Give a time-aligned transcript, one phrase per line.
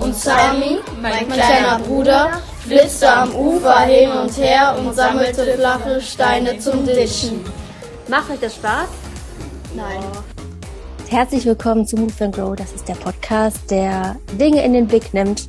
[0.00, 6.58] Und Sami, mein kleiner Bruder, flitzte am Ufer hin und her und sammelte flache Steine
[6.58, 7.44] zum Dischen.
[8.08, 8.88] Macht euch das Spaß?
[9.76, 10.02] Nein.
[11.08, 12.56] Herzlich willkommen zu Move and Grow.
[12.56, 15.46] Das ist der Podcast, der Dinge in den Blick nimmt,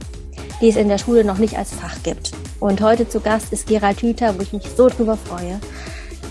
[0.62, 2.34] die es in der Schule noch nicht als Fach gibt.
[2.59, 5.59] Und heute zu Gast ist Gerald Hüther, wo ich mich so drüber freue.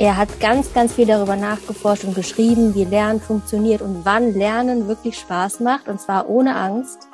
[0.00, 4.88] Er hat ganz, ganz viel darüber nachgeforscht und geschrieben, wie Lernen funktioniert und wann Lernen
[4.88, 7.06] wirklich Spaß macht, und zwar ohne Angst.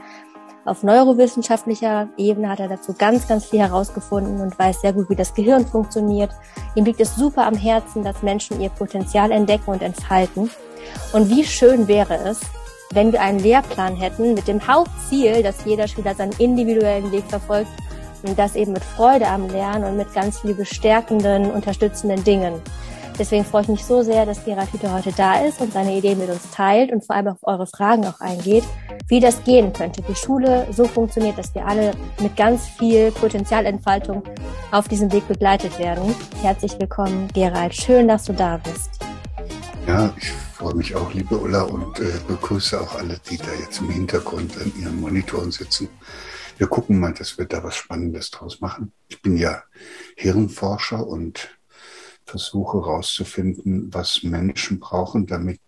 [0.65, 5.17] Auf neurowissenschaftlicher Ebene hat er dazu ganz, ganz viel herausgefunden und weiß sehr gut, wie
[5.17, 6.31] das Gehirn funktioniert.
[6.77, 10.49] Ihm liegt es super am Herzen, dass Menschen ihr Potenzial entdecken und entfalten.
[11.13, 12.41] Und wie schön wäre es,
[12.93, 17.73] wenn wir einen Lehrplan hätten mit dem Hauptziel, dass jeder Schüler seinen individuellen Weg verfolgt
[18.27, 22.61] und das eben mit Freude am Lernen und mit ganz viel bestärkenden, unterstützenden Dingen.
[23.19, 26.19] Deswegen freue ich mich so sehr, dass Gerald Hüther heute da ist und seine Ideen
[26.19, 28.65] mit uns teilt und vor allem auf eure Fragen auch eingeht,
[29.09, 34.23] wie das gehen könnte, wie Schule so funktioniert, dass wir alle mit ganz viel Potenzialentfaltung
[34.71, 36.15] auf diesem Weg begleitet werden.
[36.43, 37.75] Herzlich willkommen, Gerald.
[37.75, 38.91] Schön, dass du da bist.
[39.87, 43.81] Ja, ich freue mich auch, liebe Ulla, und äh, begrüße auch alle, die da jetzt
[43.81, 45.89] im Hintergrund an ihren Monitoren sitzen.
[46.59, 48.93] Wir gucken mal, dass wir da was Spannendes draus machen.
[49.09, 49.63] Ich bin ja
[50.17, 51.57] Hirnforscher und
[52.25, 55.61] versuche herauszufinden, was Menschen brauchen, damit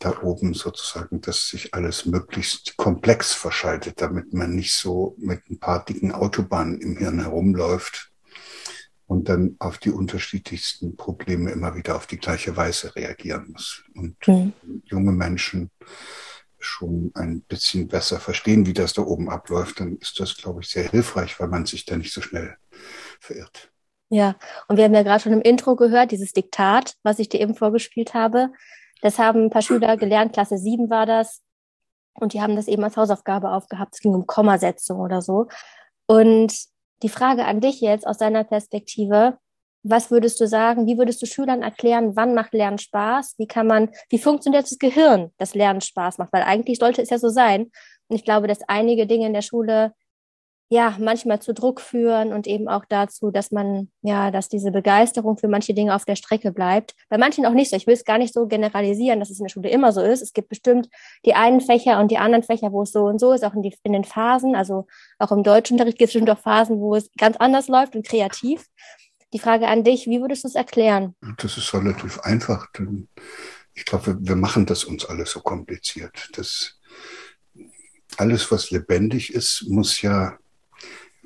[0.00, 5.58] da oben sozusagen, dass sich alles möglichst komplex verschaltet, damit man nicht so mit ein
[5.58, 8.10] paar dicken Autobahnen im Hirn herumläuft
[9.06, 13.84] und dann auf die unterschiedlichsten Probleme immer wieder auf die gleiche Weise reagieren muss.
[13.94, 14.52] Und mhm.
[14.84, 15.70] junge Menschen
[16.60, 20.68] schon ein bisschen besser verstehen, wie das da oben abläuft, dann ist das, glaube ich,
[20.68, 22.56] sehr hilfreich, weil man sich da nicht so schnell
[23.20, 23.70] verirrt.
[24.10, 24.36] Ja,
[24.68, 27.54] und wir haben ja gerade schon im Intro gehört, dieses Diktat, was ich dir eben
[27.54, 28.50] vorgespielt habe.
[29.02, 31.42] Das haben ein paar Schüler gelernt, Klasse 7 war das.
[32.14, 33.94] Und die haben das eben als Hausaufgabe aufgehabt.
[33.94, 35.46] Es ging um Kommasetzung oder so.
[36.06, 36.52] Und
[37.02, 39.38] die Frage an dich jetzt aus deiner Perspektive,
[39.82, 40.86] was würdest du sagen?
[40.86, 43.34] Wie würdest du Schülern erklären, wann macht Lernen Spaß?
[43.38, 46.32] Wie kann man, wie funktioniert das Gehirn, dass Lernen Spaß macht?
[46.32, 47.70] Weil eigentlich sollte es ja so sein.
[48.08, 49.94] Und ich glaube, dass einige Dinge in der Schule
[50.72, 55.36] ja manchmal zu Druck führen und eben auch dazu, dass man ja, dass diese Begeisterung
[55.36, 56.94] für manche Dinge auf der Strecke bleibt.
[57.08, 57.76] Bei manchen auch nicht so.
[57.76, 60.22] Ich will es gar nicht so generalisieren, dass es in der Schule immer so ist.
[60.22, 60.88] Es gibt bestimmt
[61.24, 63.62] die einen Fächer und die anderen Fächer, wo es so und so ist, auch in,
[63.62, 64.54] die, in den Phasen.
[64.54, 64.86] Also
[65.18, 68.66] auch im Deutschunterricht gibt es bestimmt auch Phasen, wo es ganz anders läuft und kreativ.
[69.32, 71.14] Die Frage an dich, wie würdest du es erklären?
[71.38, 72.68] Das ist relativ einfach.
[73.74, 76.30] Ich glaube, wir machen das uns alles so kompliziert.
[76.32, 76.78] Das
[78.16, 80.36] alles, was lebendig ist, muss ja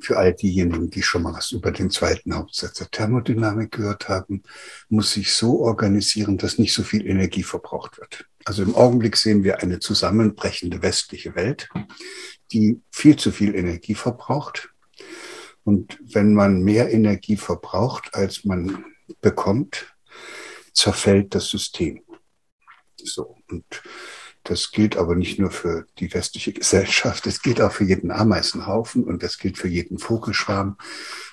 [0.00, 4.42] für all diejenigen, die schon mal was über den zweiten Hauptsatz der Thermodynamik gehört haben,
[4.88, 8.26] muss sich so organisieren, dass nicht so viel Energie verbraucht wird.
[8.44, 11.68] Also im Augenblick sehen wir eine zusammenbrechende westliche Welt,
[12.52, 14.73] die viel zu viel Energie verbraucht
[15.64, 18.84] und wenn man mehr Energie verbraucht, als man
[19.20, 19.94] bekommt,
[20.72, 22.02] zerfällt das System.
[22.96, 23.36] So.
[23.48, 23.64] Und
[24.44, 29.04] das gilt aber nicht nur für die westliche Gesellschaft, das gilt auch für jeden Ameisenhaufen
[29.04, 30.76] und das gilt für jeden Vogelschwarm.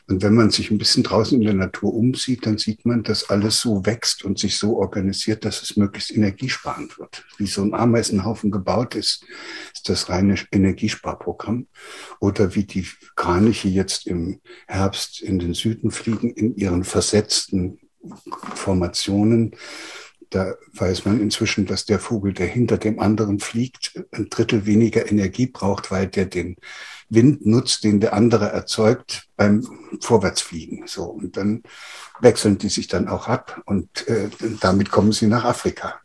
[0.08, 3.30] Und wenn man sich ein bisschen draußen in der Natur umsieht, dann sieht man, dass
[3.30, 7.26] alles so wächst und sich so organisiert, dass es möglichst energiesparend wird.
[7.38, 9.26] Wie so ein Ameisenhaufen gebaut ist,
[9.74, 11.68] ist das reine Energiesparprogramm.
[12.20, 17.80] Oder wie die Kraniche jetzt im Herbst in den Süden fliegen, in ihren versetzten
[18.56, 19.56] Formationen
[20.32, 25.12] da weiß man inzwischen, dass der Vogel, der hinter dem anderen fliegt, ein Drittel weniger
[25.12, 26.56] Energie braucht, weil der den
[27.10, 29.68] Wind nutzt, den der andere erzeugt beim
[30.00, 30.88] Vorwärtsfliegen.
[30.88, 31.64] So und dann
[32.22, 34.30] wechseln die sich dann auch ab und äh,
[34.62, 36.00] damit kommen sie nach Afrika.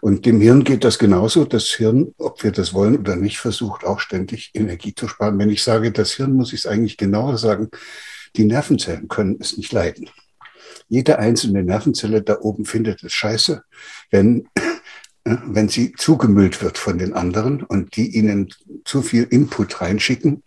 [0.00, 1.44] Und dem Hirn geht das genauso.
[1.44, 5.38] Das Hirn, ob wir das wollen oder nicht, versucht auch ständig Energie zu sparen.
[5.38, 7.68] Wenn ich sage, das Hirn, muss ich es eigentlich genauer sagen.
[8.34, 10.10] Die Nervenzellen können es nicht leiden
[10.92, 13.64] jede einzelne Nervenzelle da oben findet es scheiße,
[14.10, 14.46] wenn,
[15.24, 18.52] wenn sie zugemüllt wird von den anderen und die ihnen
[18.84, 20.42] zu viel Input reinschicken.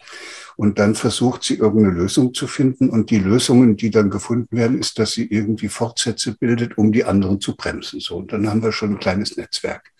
[0.55, 2.91] Und dann versucht sie irgendeine Lösung zu finden.
[2.91, 7.05] Und die Lösungen, die dann gefunden werden, ist, dass sie irgendwie Fortsätze bildet, um die
[7.05, 7.99] anderen zu bremsen.
[7.99, 9.91] So, und dann haben wir schon ein kleines Netzwerk.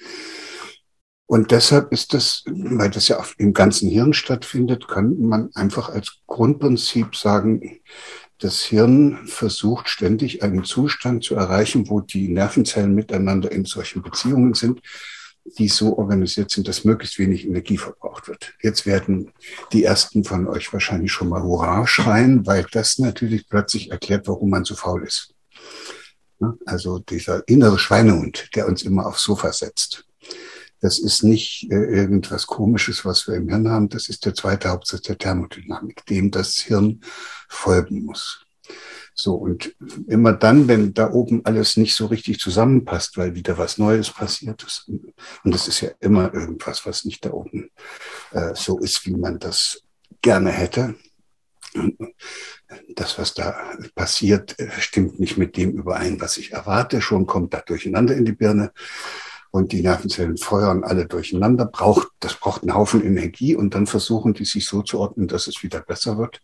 [1.25, 6.19] Und deshalb ist das, weil das ja im ganzen Hirn stattfindet, kann man einfach als
[6.27, 7.79] Grundprinzip sagen,
[8.39, 14.53] das Hirn versucht ständig einen Zustand zu erreichen, wo die Nervenzellen miteinander in solchen Beziehungen
[14.53, 14.81] sind,
[15.57, 18.53] die so organisiert sind, dass möglichst wenig Energie verbraucht wird.
[18.61, 19.31] Jetzt werden
[19.71, 24.49] die ersten von euch wahrscheinlich schon mal Hurra schreien, weil das natürlich plötzlich erklärt, warum
[24.49, 25.33] man so faul ist.
[26.65, 30.04] Also dieser innere Schweinehund, der uns immer aufs Sofa setzt.
[30.81, 33.89] Das ist nicht äh, irgendwas Komisches, was wir im Hirn haben.
[33.89, 37.01] Das ist der zweite Hauptsatz der Thermodynamik, dem das Hirn
[37.47, 38.45] folgen muss.
[39.17, 39.73] So, und
[40.07, 44.61] immer dann, wenn da oben alles nicht so richtig zusammenpasst, weil wieder was Neues passiert
[44.63, 47.71] ist, und das ist ja immer irgendwas, was nicht da oben
[48.31, 49.81] äh, so ist, wie man das
[50.21, 50.95] gerne hätte.
[52.95, 53.55] Das, was da
[53.95, 57.01] passiert, äh, stimmt nicht mit dem überein, was ich erwarte.
[57.01, 58.73] Schon kommt da durcheinander in die Birne
[59.55, 64.33] und die Nervenzellen feuern alle durcheinander, braucht, das braucht einen Haufen Energie und dann versuchen
[64.33, 66.41] die sich so zu ordnen, dass es wieder besser wird.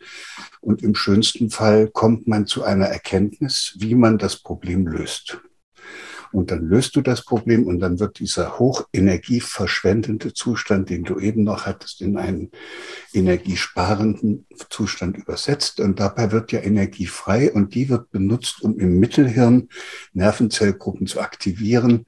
[0.62, 5.42] Und im schönsten Fall kommt man zu einer Erkenntnis, wie man das Problem löst.
[6.32, 11.44] Und dann löst du das Problem und dann wird dieser hochenergieverschwendende Zustand, den du eben
[11.44, 12.52] noch hattest, in einen
[13.12, 15.82] energiesparenden Zustand übersetzt.
[15.82, 19.68] Und dabei wird ja Energie frei und die wird benutzt, um im Mittelhirn
[20.14, 22.06] Nervenzellgruppen zu aktivieren,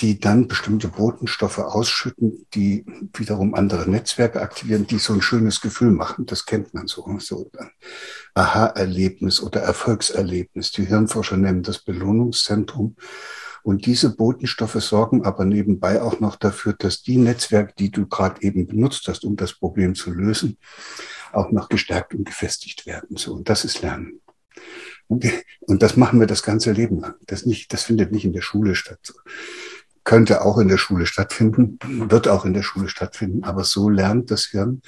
[0.00, 2.84] die dann bestimmte Botenstoffe ausschütten, die
[3.14, 6.26] wiederum andere Netzwerke aktivieren, die so ein schönes Gefühl machen.
[6.26, 7.04] Das kennt man so.
[7.18, 7.50] So
[8.34, 10.72] Aha-Erlebnis oder Erfolgserlebnis.
[10.72, 12.96] Die Hirnforscher nennen das Belohnungszentrum.
[13.62, 18.42] Und diese Botenstoffe sorgen aber nebenbei auch noch dafür, dass die Netzwerke, die du gerade
[18.42, 20.58] eben benutzt hast, um das Problem zu lösen,
[21.32, 23.16] auch noch gestärkt und gefestigt werden.
[23.16, 24.20] So, und das ist Lernen.
[25.06, 25.24] Und,
[25.60, 27.14] und das machen wir das ganze Leben lang.
[27.26, 28.98] Das nicht, das findet nicht in der Schule statt
[30.04, 31.78] könnte auch in der Schule stattfinden,
[32.10, 34.82] wird auch in der Schule stattfinden, aber so lernt das Hirn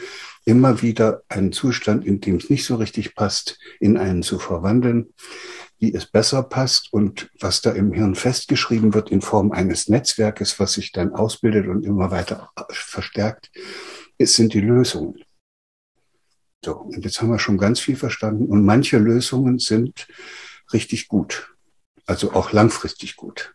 [0.45, 5.15] immer wieder einen Zustand, in dem es nicht so richtig passt, in einen zu verwandeln,
[5.79, 10.59] wie es besser passt und was da im Hirn festgeschrieben wird in Form eines Netzwerkes,
[10.59, 13.51] was sich dann ausbildet und immer weiter verstärkt,
[14.19, 15.23] es sind die Lösungen.
[16.65, 20.09] So, und jetzt haben wir schon ganz viel verstanden und manche Lösungen sind
[20.73, 21.55] richtig gut,
[22.07, 23.54] also auch langfristig gut.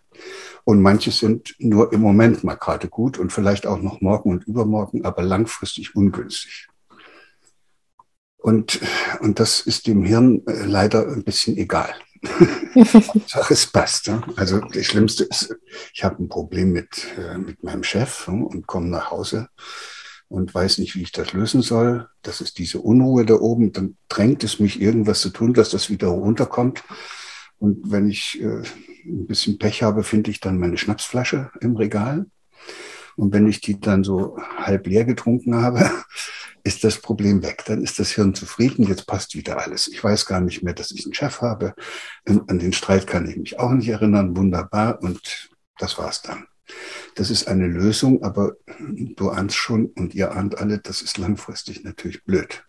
[0.70, 4.44] Und manche sind nur im Moment mal gerade gut und vielleicht auch noch morgen und
[4.44, 6.68] übermorgen, aber langfristig ungünstig.
[8.38, 8.80] Und,
[9.20, 11.96] und das ist dem Hirn äh, leider ein bisschen egal.
[13.26, 14.06] Sache es passt.
[14.06, 14.22] Ja?
[14.36, 15.56] Also das Schlimmste ist,
[15.92, 19.50] ich habe ein Problem mit, äh, mit meinem Chef ja, und komme nach Hause
[20.28, 22.08] und weiß nicht, wie ich das lösen soll.
[22.22, 23.74] Das ist diese Unruhe da oben.
[23.74, 26.84] Dann drängt es mich, irgendwas zu tun, dass das wieder runterkommt.
[27.60, 28.64] Und wenn ich äh,
[29.06, 32.26] ein bisschen Pech habe, finde ich dann meine Schnapsflasche im Regal.
[33.16, 35.90] Und wenn ich die dann so halb leer getrunken habe,
[36.64, 37.64] ist das Problem weg.
[37.66, 39.88] Dann ist das Hirn zufrieden, jetzt passt wieder alles.
[39.88, 41.74] Ich weiß gar nicht mehr, dass ich einen Chef habe.
[42.26, 44.38] An den Streit kann ich mich auch nicht erinnern.
[44.38, 45.02] Wunderbar.
[45.02, 46.46] Und das war's dann.
[47.16, 51.84] Das ist eine Lösung, aber du ahnst schon und ihr ahnt alle, das ist langfristig
[51.84, 52.64] natürlich blöd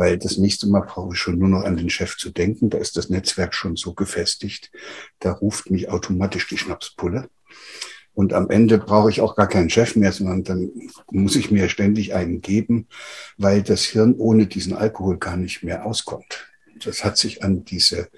[0.00, 2.70] weil das nächste Mal brauche ich schon nur noch an den Chef zu denken.
[2.70, 4.70] Da ist das Netzwerk schon so gefestigt.
[5.18, 7.28] Da ruft mich automatisch die Schnapspulle.
[8.14, 10.70] Und am Ende brauche ich auch gar keinen Chef mehr, sondern dann
[11.10, 12.88] muss ich mir ständig einen geben,
[13.36, 16.46] weil das Hirn ohne diesen Alkohol gar nicht mehr auskommt.
[16.82, 18.08] Das hat sich an diese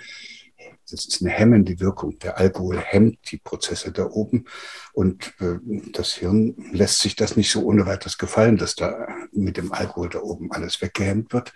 [0.93, 2.19] das ist eine hemmende Wirkung.
[2.19, 4.45] Der Alkohol hemmt die Prozesse da oben
[4.93, 5.59] und äh,
[5.93, 10.11] das Hirn lässt sich das nicht so ohne weiteres gefallen, dass da mit dem Alkohol
[10.11, 11.53] da oben alles weggehemmt wird.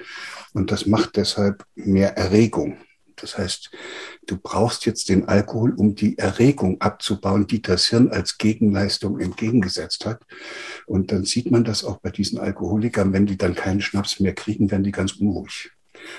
[0.55, 2.79] Und das macht deshalb mehr Erregung.
[3.17, 3.71] Das heißt,
[4.27, 10.05] du brauchst jetzt den Alkohol, um die Erregung abzubauen, die das Hirn als Gegenleistung entgegengesetzt
[10.05, 10.23] hat.
[10.87, 14.35] Und dann sieht man das auch bei diesen Alkoholikern, wenn die dann keinen Schnaps mehr
[14.35, 15.71] kriegen, werden die ganz unruhig.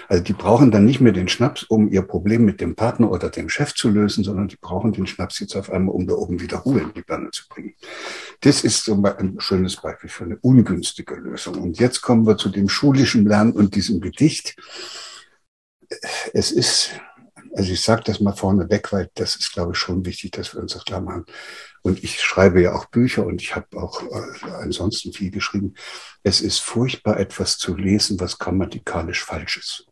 [0.08, 3.30] Also die brauchen dann nicht mehr den Schnaps, um ihr Problem mit dem Partner oder
[3.30, 6.40] dem Chef zu lösen, sondern die brauchen den Schnaps jetzt auf einmal, um da oben
[6.40, 7.74] wieder Ruhe in die Birne zu bringen.
[8.42, 11.56] Das ist so ein schönes Beispiel für eine ungünstige Lösung.
[11.56, 14.56] Und jetzt kommen wir zu dem schulischen Lernen und diesem Gedicht.
[16.34, 16.92] Es ist,
[17.54, 20.54] also ich sage das mal vorne weg, weil das ist, glaube ich, schon wichtig, dass
[20.54, 21.26] wir uns das klar machen.
[21.88, 25.76] Und ich schreibe ja auch Bücher und ich habe auch äh, ansonsten viel geschrieben.
[26.22, 29.86] Es ist furchtbar, etwas zu lesen, was grammatikalisch falsch ist.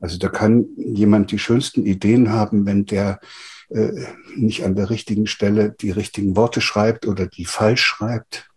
[0.00, 3.20] Also da kann jemand die schönsten Ideen haben, wenn der
[3.70, 4.04] äh,
[4.36, 8.50] nicht an der richtigen Stelle die richtigen Worte schreibt oder die falsch schreibt.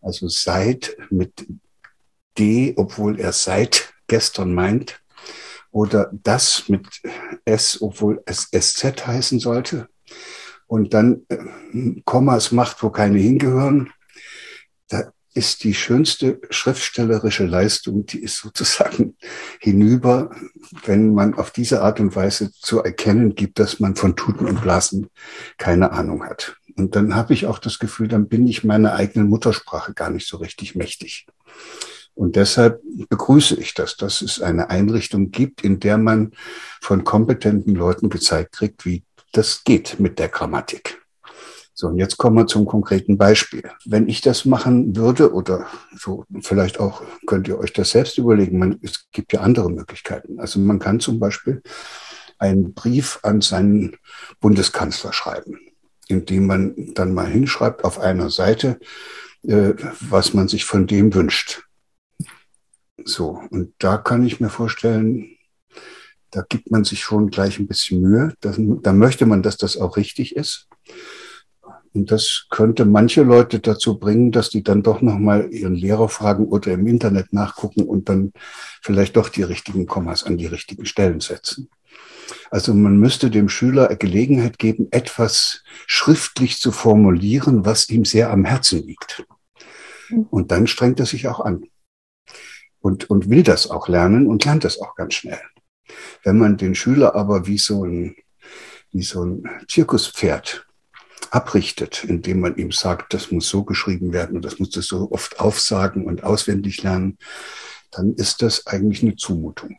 [0.00, 1.46] Also seit mit
[2.36, 5.04] D, obwohl er seit gestern meint.
[5.70, 6.88] Oder das mit
[7.44, 9.88] S, obwohl es SZ heißen sollte
[10.66, 11.38] und dann äh,
[12.04, 13.90] Kommas macht, wo keine hingehören,
[14.88, 19.16] da ist die schönste schriftstellerische Leistung, die ist sozusagen
[19.60, 20.30] hinüber,
[20.84, 24.62] wenn man auf diese Art und Weise zu erkennen gibt, dass man von Tuten und
[24.62, 25.08] Blasen
[25.58, 26.56] keine Ahnung hat.
[26.76, 30.26] Und dann habe ich auch das Gefühl, dann bin ich meiner eigenen Muttersprache gar nicht
[30.26, 31.26] so richtig mächtig.
[32.14, 36.32] Und deshalb begrüße ich das, dass es eine Einrichtung gibt, in der man
[36.80, 39.02] von kompetenten Leuten gezeigt kriegt, wie
[39.36, 41.02] das geht mit der Grammatik.
[41.76, 43.68] So, und jetzt kommen wir zum konkreten Beispiel.
[43.84, 48.58] Wenn ich das machen würde, oder so vielleicht auch könnt ihr euch das selbst überlegen,
[48.58, 50.38] man, es gibt ja andere Möglichkeiten.
[50.38, 51.62] Also man kann zum Beispiel
[52.38, 53.96] einen Brief an seinen
[54.40, 55.58] Bundeskanzler schreiben,
[56.06, 58.78] indem man dann mal hinschreibt auf einer Seite,
[59.42, 61.64] äh, was man sich von dem wünscht.
[63.04, 65.33] So, und da kann ich mir vorstellen,
[66.34, 68.34] da gibt man sich schon gleich ein bisschen Mühe.
[68.40, 70.66] Da, da möchte man, dass das auch richtig ist.
[71.92, 76.46] Und das könnte manche Leute dazu bringen, dass die dann doch nochmal ihren Lehrer fragen
[76.48, 78.32] oder im Internet nachgucken und dann
[78.82, 81.70] vielleicht doch die richtigen Kommas an die richtigen Stellen setzen.
[82.50, 88.44] Also man müsste dem Schüler Gelegenheit geben, etwas schriftlich zu formulieren, was ihm sehr am
[88.44, 89.24] Herzen liegt.
[90.30, 91.64] Und dann strengt er sich auch an
[92.80, 95.40] und, und will das auch lernen und lernt das auch ganz schnell.
[96.22, 98.16] Wenn man den Schüler aber wie so ein,
[98.92, 100.66] wie so ein Zirkuspferd
[101.30, 105.10] abrichtet, indem man ihm sagt, das muss so geschrieben werden und das muss das so
[105.10, 107.18] oft aufsagen und auswendig lernen,
[107.90, 109.76] dann ist das eigentlich eine Zumutung.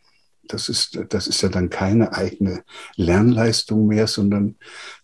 [0.47, 2.63] Das ist, das ist ja dann keine eigene
[2.95, 4.57] Lernleistung mehr, sondern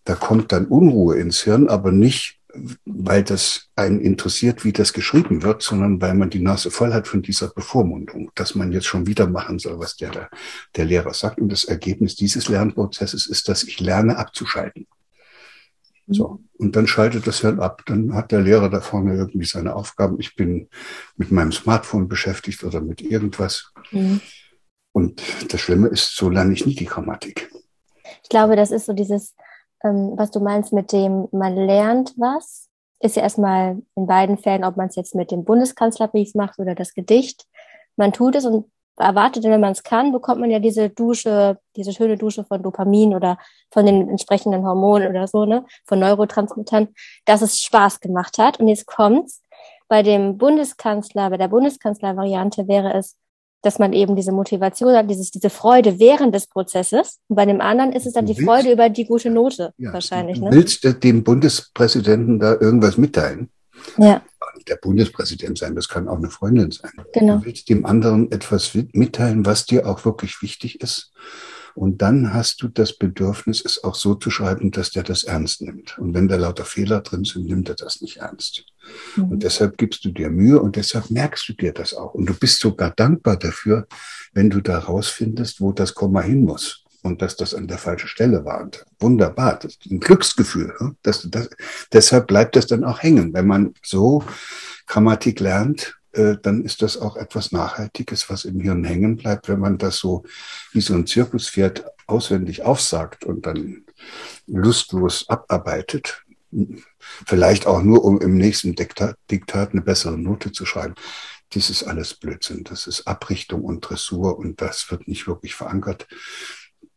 [0.04, 2.38] da kommt dann Unruhe ins Hirn, aber nicht,
[2.84, 7.08] weil das einen interessiert, wie das geschrieben wird, sondern weil man die Nase voll hat
[7.08, 10.28] von dieser Bevormundung, dass man jetzt schon wieder machen soll, was der,
[10.76, 11.40] der Lehrer sagt.
[11.40, 14.86] Und das Ergebnis dieses Lernprozesses ist, dass ich lerne abzuschalten.
[16.08, 16.40] So.
[16.58, 17.82] Und dann schaltet das Hirn ab.
[17.86, 20.20] Dann hat der Lehrer da vorne irgendwie seine Aufgaben.
[20.20, 20.68] Ich bin
[21.16, 23.72] mit meinem Smartphone beschäftigt oder mit irgendwas.
[23.90, 24.20] Mhm.
[24.92, 27.50] Und das Schlimme ist, so lerne ich nie die Grammatik.
[28.22, 29.34] Ich glaube, das ist so dieses,
[29.84, 32.68] ähm, was du meinst mit dem, man lernt was,
[33.00, 36.74] ist ja erstmal in beiden Fällen, ob man es jetzt mit dem Bundeskanzlerbrief macht oder
[36.74, 37.46] das Gedicht.
[37.96, 41.92] Man tut es und erwartet, wenn man es kann, bekommt man ja diese Dusche, diese
[41.92, 43.38] schöne Dusche von Dopamin oder
[43.70, 46.88] von den entsprechenden Hormonen oder so, ne, von Neurotransmittern,
[47.24, 48.60] dass es Spaß gemacht hat.
[48.60, 49.42] Und jetzt kommt's.
[49.88, 53.16] Bei dem Bundeskanzler, bei der Bundeskanzler-Variante wäre es,
[53.62, 57.20] dass man eben diese Motivation hat, dieses, diese Freude während des Prozesses.
[57.28, 59.92] Und bei dem anderen ist es dann die willst, Freude über die gute Note ja,
[59.92, 60.38] wahrscheinlich.
[60.38, 60.52] Du ne?
[60.52, 63.50] willst dem Bundespräsidenten da irgendwas mitteilen?
[63.96, 64.22] Ja
[64.68, 66.92] der Bundespräsident sein, das kann auch eine Freundin sein.
[67.12, 67.38] Genau.
[67.38, 71.12] Du willst dem anderen etwas mitteilen, was dir auch wirklich wichtig ist.
[71.74, 75.62] Und dann hast du das Bedürfnis, es auch so zu schreiben, dass der das ernst
[75.62, 75.98] nimmt.
[75.98, 78.64] Und wenn da lauter Fehler drin sind, nimmt er das nicht ernst.
[79.16, 79.24] Mhm.
[79.24, 82.14] Und deshalb gibst du dir Mühe und deshalb merkst du dir das auch.
[82.14, 83.86] Und du bist sogar dankbar dafür,
[84.32, 88.08] wenn du da rausfindest, wo das Komma hin muss und dass das an der falschen
[88.08, 88.62] Stelle war.
[88.62, 90.74] Und wunderbar, das ist ein Glücksgefühl.
[90.80, 90.96] Ne?
[91.02, 91.50] Das, das,
[91.92, 93.32] deshalb bleibt das dann auch hängen.
[93.32, 94.24] Wenn man so
[94.86, 99.78] Grammatik lernt, dann ist das auch etwas Nachhaltiges, was im Hirn hängen bleibt, wenn man
[99.78, 100.24] das so
[100.72, 103.84] wie so ein Zirkuspferd auswendig aufsagt und dann
[104.46, 106.22] lustlos abarbeitet.
[106.98, 109.16] Vielleicht auch nur, um im nächsten Diktat,
[109.72, 110.94] eine bessere Note zu schreiben.
[111.54, 112.64] Dies ist alles Blödsinn.
[112.64, 116.06] Das ist Abrichtung und Dressur und das wird nicht wirklich verankert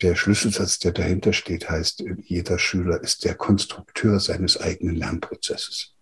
[0.01, 5.93] der Schlüsselsatz, der dahinter steht, heißt, jeder Schüler ist der Konstrukteur seines eigenen Lernprozesses.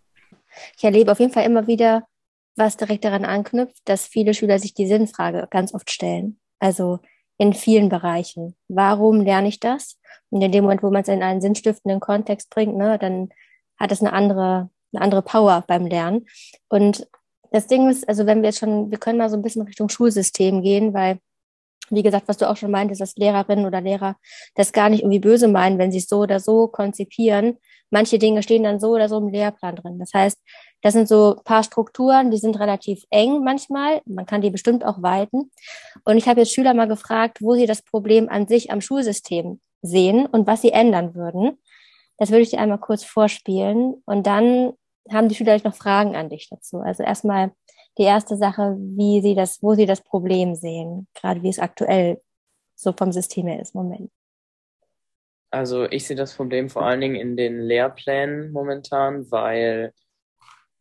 [0.78, 2.08] Ich erlebe auf jeden Fall immer wieder,
[2.56, 6.40] was direkt daran anknüpft, dass viele Schüler sich die Sinnfrage ganz oft stellen.
[6.60, 7.00] Also
[7.38, 8.56] in vielen Bereichen.
[8.68, 9.98] Warum lerne ich das?
[10.30, 13.30] Und in dem Moment, wo man es in einen sinnstiftenden Kontext bringt, ne, dann
[13.80, 16.28] hat es eine andere, eine andere Power beim Lernen.
[16.70, 17.08] Und
[17.52, 19.90] das Ding ist, also wenn wir jetzt schon, wir können mal so ein bisschen Richtung
[19.90, 21.20] Schulsystem gehen, weil
[21.90, 24.16] wie gesagt, was du auch schon meintest, dass Lehrerinnen oder Lehrer
[24.56, 27.58] das gar nicht irgendwie böse meinen, wenn sie es so oder so konzipieren.
[27.90, 30.00] Manche Dinge stehen dann so oder so im Lehrplan drin.
[30.00, 30.40] Das heißt,
[30.84, 34.02] das sind so paar Strukturen, die sind relativ eng manchmal.
[34.06, 35.50] Man kann die bestimmt auch weiten.
[36.04, 39.62] Und ich habe jetzt Schüler mal gefragt, wo sie das Problem an sich am Schulsystem
[39.82, 41.58] sehen und was sie ändern würden.
[42.18, 44.04] Das würde ich dir einmal kurz vorspielen.
[44.06, 44.74] Und dann
[45.10, 46.80] haben die Schüler noch Fragen an dich dazu.
[46.80, 47.52] Also erstmal,
[47.98, 52.22] die erste Sache, wie sie das, wo sie das Problem sehen, gerade wie es aktuell
[52.76, 54.12] so vom System her ist, Moment.
[55.52, 59.94] Also ich sehe das Problem vor allen Dingen in den Lehrplänen momentan, weil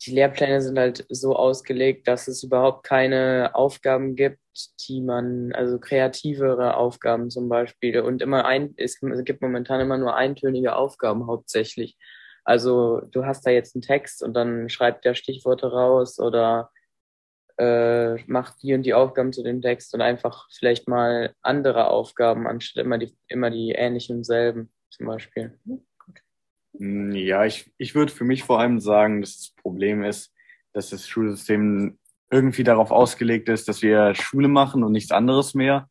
[0.06, 4.40] die Lehrpläne sind halt so ausgelegt, dass es überhaupt keine Aufgaben gibt,
[4.88, 10.14] die man, also kreativere Aufgaben zum Beispiel und immer ein, es gibt momentan immer nur
[10.14, 11.96] eintönige Aufgaben hauptsächlich.
[12.44, 16.70] Also du hast da jetzt einen Text und dann schreibt der Stichworte raus oder
[17.58, 22.46] äh, macht die und die Aufgaben zu dem Text und einfach vielleicht mal andere Aufgaben,
[22.46, 25.58] anstatt immer die, immer die ähnlichen selben zum Beispiel.
[26.78, 30.32] Hm, ja, ich, ich würde für mich vor allem sagen, dass das Problem ist,
[30.72, 31.98] dass das Schulsystem
[32.30, 35.88] irgendwie darauf ausgelegt ist, dass wir Schule machen und nichts anderes mehr.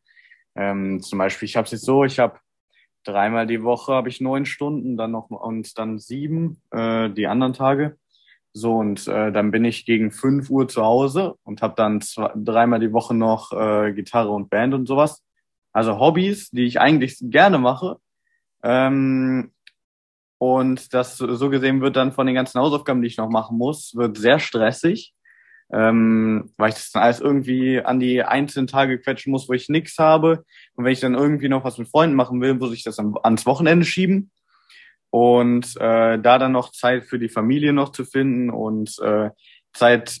[0.56, 2.38] Ähm, zum Beispiel, ich habe es jetzt so, ich habe
[3.04, 7.52] dreimal die Woche habe ich neun Stunden, dann noch und dann sieben äh, die anderen
[7.52, 7.96] Tage.
[8.52, 12.30] So und äh, dann bin ich gegen fünf Uhr zu Hause und habe dann zwei,
[12.36, 15.22] dreimal die Woche noch äh, Gitarre und Band und sowas.
[15.72, 17.96] Also Hobbys, die ich eigentlich gerne mache.
[18.62, 19.52] Ähm,
[20.42, 23.94] und das so gesehen wird dann von den ganzen Hausaufgaben, die ich noch machen muss,
[23.94, 25.14] wird sehr stressig
[25.72, 29.70] ähm, weil ich das dann alles irgendwie an die einzelnen Tage quetschen muss, wo ich
[29.70, 30.44] nichts habe.
[30.74, 33.16] Und wenn ich dann irgendwie noch was mit Freunden machen will, muss ich das am,
[33.22, 34.30] ans Wochenende schieben.
[35.10, 39.30] Und äh, da dann noch Zeit für die Familie noch zu finden und äh,
[39.72, 40.20] Zeit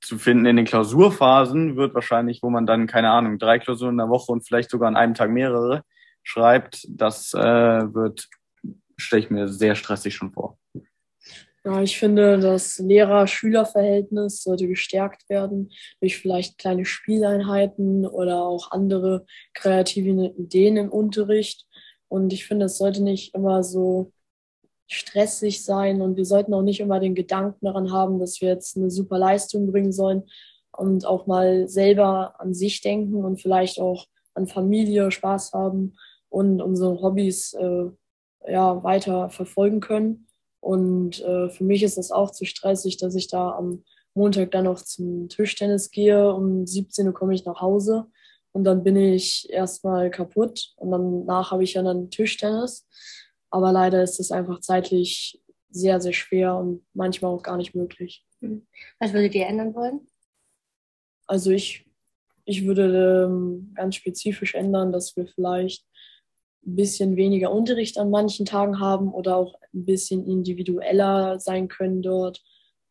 [0.00, 3.98] zu finden in den Klausurphasen wird wahrscheinlich, wo man dann, keine Ahnung, drei Klausuren in
[3.98, 5.82] der Woche und vielleicht sogar an einem Tag mehrere
[6.22, 8.28] schreibt, das äh, wird,
[8.98, 10.58] stelle ich mir sehr stressig schon vor.
[11.64, 19.26] Ja, ich finde, das Lehrer-Schüler-Verhältnis sollte gestärkt werden durch vielleicht kleine Spieleinheiten oder auch andere
[19.54, 21.66] kreative Ideen im Unterricht.
[22.08, 24.12] Und ich finde, es sollte nicht immer so
[24.86, 28.76] stressig sein und wir sollten auch nicht immer den Gedanken daran haben, dass wir jetzt
[28.76, 30.22] eine super Leistung bringen sollen
[30.72, 35.96] und auch mal selber an sich denken und vielleicht auch an Familie Spaß haben
[36.30, 37.90] und unsere Hobbys äh,
[38.50, 40.26] ja, weiter verfolgen können.
[40.60, 44.64] Und äh, für mich ist das auch zu stressig, dass ich da am Montag dann
[44.64, 46.32] noch zum Tischtennis gehe.
[46.32, 48.06] Um 17 Uhr komme ich nach Hause
[48.52, 52.86] und dann bin ich erstmal kaputt und danach habe ich ja dann Tischtennis.
[53.50, 55.40] Aber leider ist es einfach zeitlich
[55.70, 58.26] sehr, sehr schwer und manchmal auch gar nicht möglich.
[58.40, 58.66] Mhm.
[58.98, 60.00] Was würdet ihr ändern wollen?
[61.26, 61.86] Also ich,
[62.44, 65.84] ich würde ähm, ganz spezifisch ändern, dass wir vielleicht
[66.66, 72.02] ein bisschen weniger Unterricht an manchen Tagen haben oder auch ein bisschen individueller sein können
[72.02, 72.42] dort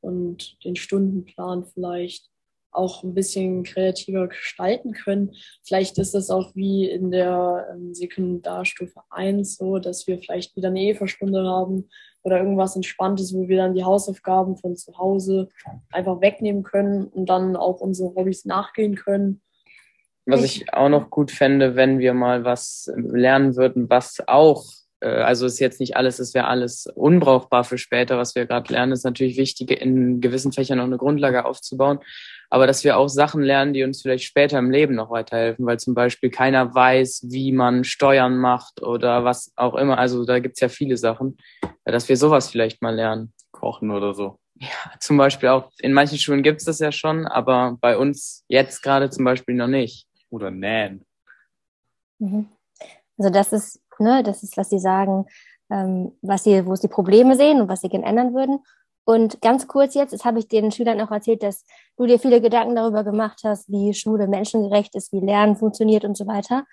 [0.02, 2.30] und den Stundenplan vielleicht
[2.72, 5.32] auch ein bisschen kreativer gestalten können.
[5.66, 10.68] Vielleicht ist das auch wie in der ähm, Sekundarstufe 1 so, dass wir vielleicht wieder
[10.68, 11.90] eine EVA-Stunde haben
[12.24, 15.50] oder irgendwas Entspanntes, wo wir dann die Hausaufgaben von zu Hause
[15.92, 19.42] einfach wegnehmen können und dann auch unsere Hobbys nachgehen können
[20.27, 24.66] was ich auch noch gut fände, wenn wir mal was lernen würden, was auch,
[25.00, 28.72] äh, also ist jetzt nicht alles, es wäre alles unbrauchbar für später, was wir gerade
[28.74, 32.00] lernen, ist natürlich wichtig, in gewissen Fächern noch eine Grundlage aufzubauen,
[32.50, 35.79] aber dass wir auch Sachen lernen, die uns vielleicht später im Leben noch weiterhelfen, weil
[35.79, 39.98] zum Beispiel keiner weiß, wie man Steuern macht oder was auch immer.
[39.98, 41.37] Also da gibt's ja viele Sachen,
[41.85, 43.33] dass wir sowas vielleicht mal lernen.
[43.51, 44.40] Kochen oder so.
[44.59, 44.68] Ja,
[45.00, 45.72] zum Beispiel auch.
[45.79, 49.68] In manchen Schulen gibt's das ja schon, aber bei uns jetzt gerade zum Beispiel noch
[49.68, 51.05] nicht oder nähen.
[52.20, 52.48] Mhm.
[53.18, 55.25] Also das ist, ne, das ist, was Sie sagen,
[55.70, 58.59] ähm, was Sie, wo Sie Probleme sehen und was Sie gerne ändern würden.
[59.05, 62.42] Und ganz kurz jetzt, jetzt habe ich den Schülern auch erzählt, dass du dir viele
[62.42, 66.66] Gedanken darüber gemacht hast, wie Schule menschengerecht ist, wie Lernen funktioniert und so weiter.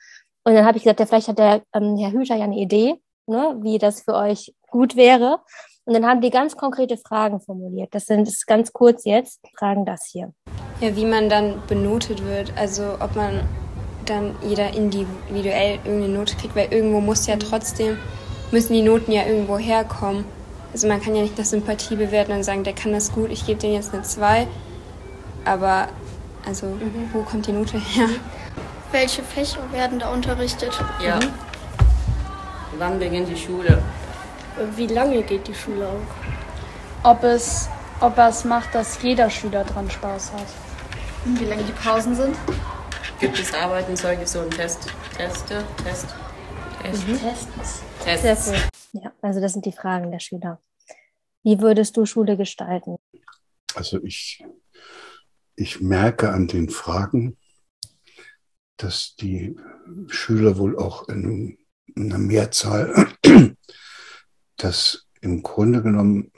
[0.42, 3.00] Und dann habe ich gesagt, ja, vielleicht hat der ähm, Herr Hüter ja eine Idee,
[3.26, 5.40] ne, wie das für euch gut wäre.
[5.86, 7.94] Und dann haben die ganz konkrete Fragen formuliert.
[7.94, 10.32] Das sind das ist ganz kurz jetzt, Fragen das hier.
[10.80, 12.52] Ja, wie man dann benotet wird.
[12.56, 13.46] Also ob man
[14.06, 17.98] dann jeder individuell irgendeine Note kriegt, weil irgendwo muss ja trotzdem,
[18.50, 20.24] müssen die Noten ja irgendwo herkommen.
[20.72, 23.46] Also man kann ja nicht nach Sympathie bewerten und sagen, der kann das gut, ich
[23.46, 24.46] gebe dem jetzt eine 2.
[25.44, 25.88] Aber
[26.46, 27.10] also mhm.
[27.12, 28.08] wo kommt die Note her?
[28.90, 30.72] Welche Fächer werden da unterrichtet?
[31.04, 31.16] Ja.
[31.16, 31.30] Mhm.
[32.78, 33.82] Wann beginnt die Schule?
[34.76, 37.10] Wie lange geht die Schule auch?
[37.10, 37.68] Ob es,
[38.00, 40.46] ob er es macht, dass jeder Schüler dran Spaß hat.
[41.24, 42.36] Und wie lange die Pausen sind?
[43.18, 44.86] Gibt es Arbeiten, Zeugnisse und Test,
[45.16, 46.06] Teste, Test,
[46.82, 47.18] Test, mhm.
[47.18, 47.82] Tests.
[48.04, 48.46] Tests.
[48.46, 49.02] Sehr cool.
[49.02, 50.60] Ja, also das sind die Fragen der Schüler.
[51.42, 52.96] Wie würdest du Schule gestalten?
[53.74, 54.44] Also ich,
[55.56, 57.36] ich merke an den Fragen,
[58.76, 59.56] dass die
[60.06, 61.58] Schüler wohl auch in
[61.96, 63.08] einer Mehrzahl
[64.56, 66.32] das im Grunde genommen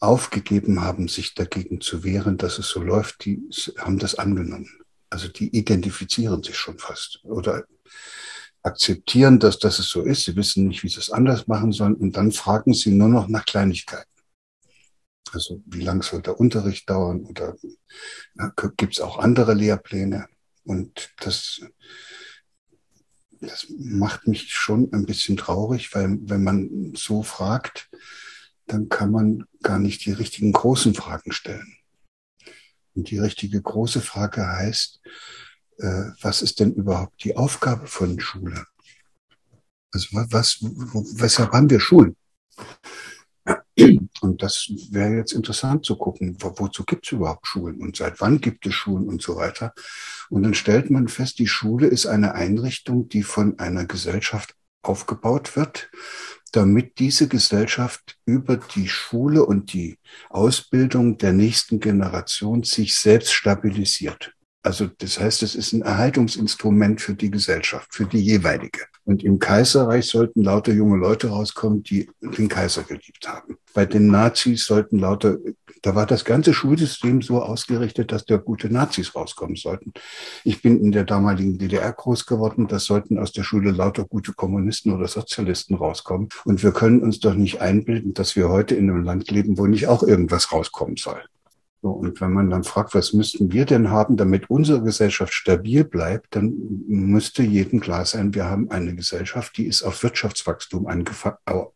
[0.00, 3.42] aufgegeben haben, sich dagegen zu wehren, dass es so läuft, die
[3.78, 4.68] haben das angenommen.
[5.10, 7.64] Also die identifizieren sich schon fast oder
[8.62, 10.24] akzeptieren, dass, es so ist.
[10.24, 13.28] Sie wissen nicht, wie sie es anders machen sollen und dann fragen sie nur noch
[13.28, 14.04] nach Kleinigkeiten.
[15.32, 17.56] Also wie lang soll der Unterricht dauern oder
[18.76, 20.28] gibt es auch andere Lehrpläne?
[20.64, 21.62] Und das
[23.40, 27.90] das macht mich schon ein bisschen traurig, weil wenn man so fragt,
[28.66, 31.76] dann kann man gar nicht die richtigen großen Fragen stellen.
[32.94, 35.00] Und die richtige große Frage heißt,
[35.78, 38.66] äh, was ist denn überhaupt die Aufgabe von Schule?
[39.92, 42.16] Also was, weshalb haben wir Schulen?
[44.20, 48.20] Und das wäre jetzt interessant zu gucken, wo, wozu gibt es überhaupt Schulen und seit
[48.20, 49.72] wann gibt es Schulen und so weiter.
[50.30, 55.56] Und dann stellt man fest, die Schule ist eine Einrichtung, die von einer Gesellschaft aufgebaut
[55.56, 55.90] wird,
[56.52, 59.98] damit diese Gesellschaft über die Schule und die
[60.30, 64.32] Ausbildung der nächsten Generation sich selbst stabilisiert.
[64.62, 68.86] Also das heißt, es ist ein Erhaltungsinstrument für die Gesellschaft, für die jeweilige.
[69.08, 73.56] Und im Kaiserreich sollten lauter junge Leute rauskommen, die den Kaiser geliebt haben.
[73.72, 75.38] Bei den Nazis sollten lauter,
[75.80, 79.94] da war das ganze Schulsystem so ausgerichtet, dass da gute Nazis rauskommen sollten.
[80.44, 84.34] Ich bin in der damaligen DDR groß geworden, das sollten aus der Schule lauter gute
[84.34, 86.28] Kommunisten oder Sozialisten rauskommen.
[86.44, 89.64] Und wir können uns doch nicht einbilden, dass wir heute in einem Land leben, wo
[89.64, 91.22] nicht auch irgendwas rauskommen soll.
[91.80, 95.84] So, und wenn man dann fragt, was müssten wir denn haben, damit unsere Gesellschaft stabil
[95.84, 96.54] bleibt, dann
[96.88, 100.88] müsste jedem klar sein, wir haben eine Gesellschaft, die ist auf Wirtschaftswachstum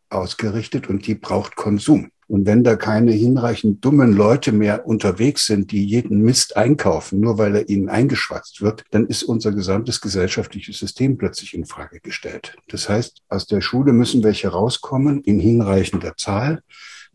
[0.09, 2.09] ausgerichtet und die braucht Konsum.
[2.27, 7.37] Und wenn da keine hinreichend dummen Leute mehr unterwegs sind, die jeden Mist einkaufen, nur
[7.37, 12.55] weil er ihnen eingeschwatzt wird, dann ist unser gesamtes gesellschaftliches System plötzlich in Frage gestellt.
[12.69, 16.61] Das heißt, aus der Schule müssen welche rauskommen in hinreichender Zahl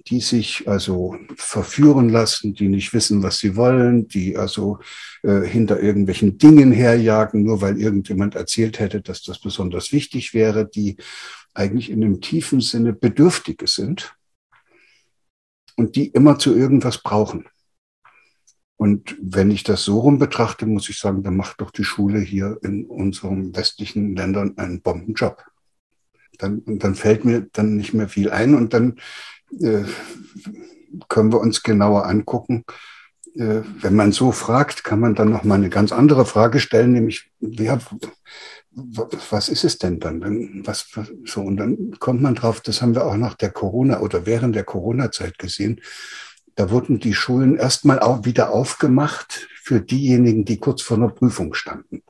[0.06, 4.78] die sich also verführen lassen, die nicht wissen, was sie wollen, die also
[5.22, 10.66] äh, hinter irgendwelchen Dingen herjagen, nur weil irgendjemand erzählt hätte, dass das besonders wichtig wäre,
[10.68, 10.96] die
[11.52, 14.14] eigentlich in einem tiefen Sinne Bedürftige sind
[15.76, 17.46] und die immer zu irgendwas brauchen.
[18.76, 22.20] Und wenn ich das so rum betrachte, muss ich sagen, dann macht doch die Schule
[22.20, 25.44] hier in unseren westlichen Ländern einen Bombenjob.
[26.38, 29.00] Dann, dann fällt mir dann nicht mehr viel ein und dann
[29.60, 29.84] äh,
[31.08, 32.64] können wir uns genauer angucken.
[33.34, 36.92] Äh, wenn man so fragt, kann man dann noch mal eine ganz andere Frage stellen,
[36.92, 37.78] nämlich, ja,
[39.30, 40.62] was ist es denn dann?
[40.64, 40.88] Was,
[41.24, 44.54] so, und dann kommt man drauf, das haben wir auch nach der Corona oder während
[44.54, 45.80] der Corona-Zeit gesehen.
[46.54, 51.54] Da wurden die Schulen erstmal auch wieder aufgemacht für diejenigen, die kurz vor einer Prüfung
[51.54, 52.02] standen.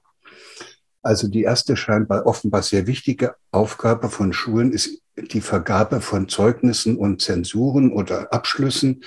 [1.09, 6.99] Also die erste scheinbar offenbar sehr wichtige Aufgabe von Schulen ist die Vergabe von Zeugnissen
[6.99, 9.03] und Zensuren oder Abschlüssen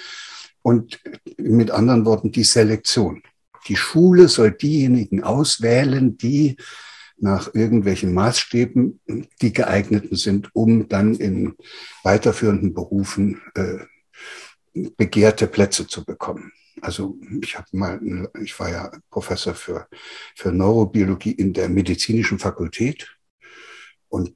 [0.64, 1.00] und
[1.38, 3.22] mit anderen Worten die Selektion.
[3.68, 6.58] Die Schule soll diejenigen auswählen, die
[7.18, 9.00] nach irgendwelchen Maßstäben
[9.44, 11.54] die geeigneten sind, um dann in
[12.02, 13.78] weiterführenden Berufen äh,
[14.98, 16.52] begehrte Plätze zu bekommen.
[16.82, 19.88] Also ich habe mal, ich war ja Professor für,
[20.36, 23.16] für Neurobiologie in der medizinischen Fakultät.
[24.10, 24.36] Und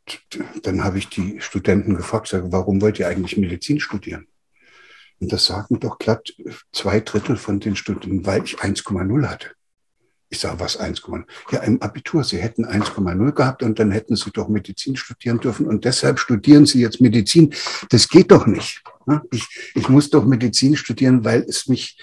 [0.63, 4.27] dann habe ich die Studenten gefragt, sage, warum wollt ihr eigentlich Medizin studieren?
[5.19, 6.33] Und das sagen doch glatt
[6.71, 9.51] zwei Drittel von den Studenten, weil ich 1,0 hatte.
[10.29, 11.23] Ich sage, was 1,0?
[11.51, 12.23] Ja, im Abitur.
[12.23, 16.65] Sie hätten 1,0 gehabt und dann hätten Sie doch Medizin studieren dürfen und deshalb studieren
[16.65, 17.53] Sie jetzt Medizin.
[17.89, 18.83] Das geht doch nicht.
[19.31, 21.97] Ich, ich muss doch Medizin studieren, weil es mich,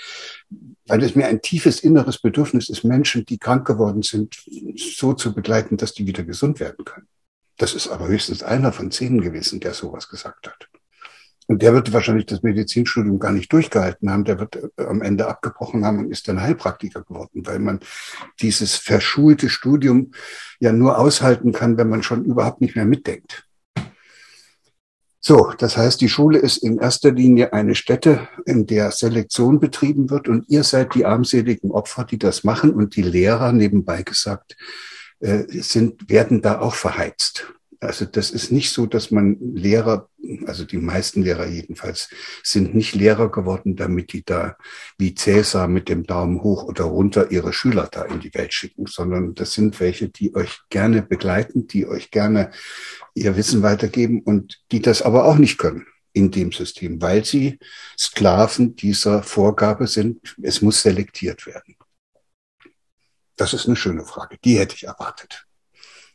[0.87, 4.37] weil es mir ein tiefes inneres Bedürfnis ist, Menschen, die krank geworden sind,
[4.77, 7.09] so zu begleiten, dass die wieder gesund werden können.
[7.57, 10.69] Das ist aber höchstens einer von zehn gewesen, der sowas gesagt hat.
[11.49, 14.25] Und der wird wahrscheinlich das Medizinstudium gar nicht durchgehalten haben.
[14.25, 17.81] Der wird äh, am Ende abgebrochen haben und ist dann Heilpraktiker geworden, weil man
[18.41, 20.13] dieses verschulte Studium
[20.61, 23.45] ja nur aushalten kann, wenn man schon überhaupt nicht mehr mitdenkt.
[25.25, 30.11] So, das heißt, die Schule ist in erster Linie eine Stätte, in der Selektion betrieben
[30.11, 34.57] wird und ihr seid die armseligen Opfer, die das machen und die Lehrer, nebenbei gesagt,
[35.21, 37.53] äh, sind, werden da auch verheizt.
[37.83, 40.09] Also das ist nicht so, dass man Lehrer,
[40.47, 42.09] also die meisten Lehrer jedenfalls,
[42.45, 44.57] sind nicht Lehrer geworden, damit die da
[44.99, 48.87] wie Cäsar mit dem Daumen hoch oder runter ihre Schüler da in die Welt schicken,
[48.87, 52.53] sondern das sind welche, die euch gerne begleiten, die euch gerne
[53.15, 57.59] ihr Wissen weitergeben und die das aber auch nicht können in dem System, weil sie
[57.99, 60.37] Sklaven dieser Vorgabe sind.
[60.41, 61.75] Es muss selektiert werden.
[63.35, 64.39] Das ist eine schöne Frage.
[64.45, 65.49] Die hätte ich erwartet.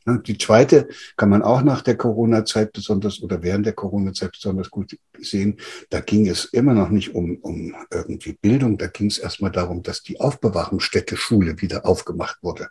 [0.07, 4.97] Die zweite kann man auch nach der Corona-Zeit besonders oder während der Corona-Zeit besonders gut
[5.19, 5.59] sehen.
[5.89, 8.77] Da ging es immer noch nicht um, um irgendwie Bildung.
[8.77, 12.69] Da ging es erstmal darum, dass die Aufbewahrungsstätte Schule wieder aufgemacht wurde.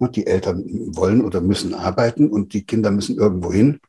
[0.00, 0.64] Die Eltern
[0.96, 3.80] wollen oder müssen arbeiten und die Kinder müssen irgendwo hin.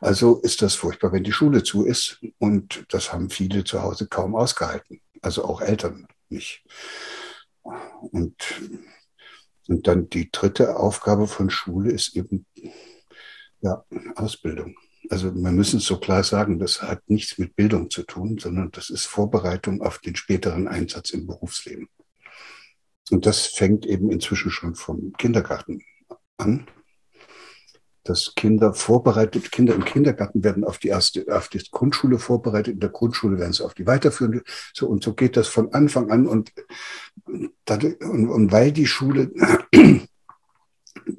[0.00, 2.20] Also ist das furchtbar, wenn die Schule zu ist.
[2.38, 5.00] Und das haben viele zu Hause kaum ausgehalten.
[5.22, 6.64] Also auch Eltern nicht.
[7.62, 8.34] Und
[9.70, 12.44] und dann die dritte Aufgabe von Schule ist eben
[13.60, 13.84] ja,
[14.16, 14.76] Ausbildung.
[15.08, 18.72] Also wir müssen es so klar sagen, das hat nichts mit Bildung zu tun, sondern
[18.72, 21.88] das ist Vorbereitung auf den späteren Einsatz im Berufsleben.
[23.12, 25.82] Und das fängt eben inzwischen schon vom Kindergarten
[26.36, 26.66] an.
[28.10, 32.80] Dass Kinder vorbereitet, Kinder im Kindergarten werden auf die erste, auf die Grundschule vorbereitet, in
[32.80, 34.42] der Grundschule werden sie auf die weiterführende,
[34.74, 36.52] so und so geht das von Anfang an und,
[37.24, 39.30] und, und weil die Schule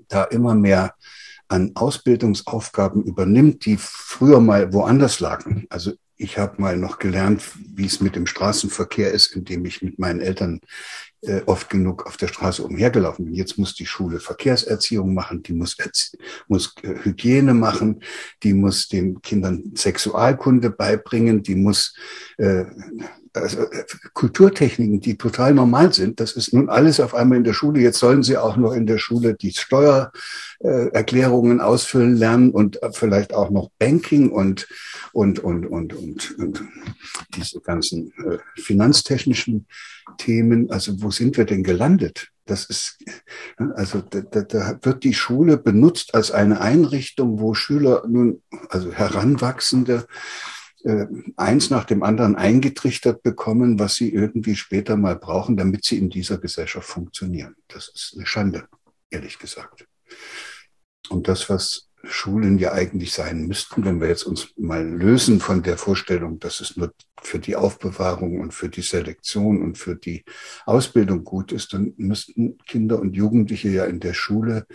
[0.10, 0.96] da immer mehr
[1.48, 5.66] an Ausbildungsaufgaben übernimmt, die früher mal woanders lagen.
[5.70, 7.42] Also ich habe mal noch gelernt,
[7.74, 10.60] wie es mit dem Straßenverkehr ist, indem ich mit meinen Eltern
[11.22, 13.34] äh, oft genug auf der Straße umhergelaufen bin.
[13.34, 15.78] Jetzt muss die Schule Verkehrserziehung machen, die muss,
[16.48, 18.02] muss äh, Hygiene machen,
[18.44, 21.96] die muss den Kindern Sexualkunde beibringen, die muss
[22.38, 22.66] äh,
[23.34, 27.54] also äh, Kulturtechniken, die total normal sind, das ist nun alles auf einmal in der
[27.54, 27.80] Schule.
[27.80, 33.34] Jetzt sollen sie auch noch in der Schule die Steuererklärungen äh, ausfüllen lernen und vielleicht
[33.34, 34.68] auch noch Banking und,
[35.14, 36.64] und, und, und, und, und
[37.36, 39.68] diese ganzen äh, finanztechnischen
[40.18, 40.70] Themen.
[40.72, 42.28] Also wo sind wir denn gelandet?
[42.46, 42.98] Das ist,
[43.76, 48.92] also da, da, da wird die Schule benutzt als eine Einrichtung, wo Schüler nun, also
[48.92, 50.08] Heranwachsende,
[50.84, 55.98] äh, eins nach dem anderen eingetrichtert bekommen, was sie irgendwie später mal brauchen, damit sie
[55.98, 57.56] in dieser Gesellschaft funktionieren.
[57.68, 58.66] Das ist eine Schande,
[59.10, 59.86] ehrlich gesagt.
[61.10, 65.62] Und das, was Schulen ja eigentlich sein müssten, wenn wir jetzt uns mal lösen von
[65.62, 70.24] der Vorstellung, dass es nur für die Aufbewahrung und für die Selektion und für die
[70.66, 74.66] Ausbildung gut ist, dann müssten Kinder und Jugendliche ja in der Schule